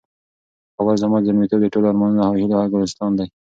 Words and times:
کابل 0.75 0.95
زما 1.03 1.17
د 1.19 1.23
زلمیتوب 1.27 1.59
د 1.63 1.67
ټولو 1.73 1.89
ارمانونو 1.89 2.21
او 2.27 2.31
هیلو 2.39 2.71
ګلستان 2.73 3.11
دی. 3.15 3.27